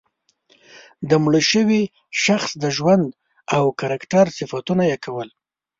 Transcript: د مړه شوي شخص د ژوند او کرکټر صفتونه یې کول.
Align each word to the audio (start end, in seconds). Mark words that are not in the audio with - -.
د 1.09 1.11
مړه 1.23 1.41
شوي 1.51 1.83
شخص 2.23 2.49
د 2.63 2.65
ژوند 2.77 3.05
او 3.55 3.63
کرکټر 3.79 4.25
صفتونه 4.37 4.83
یې 4.91 4.97
کول. 5.05 5.29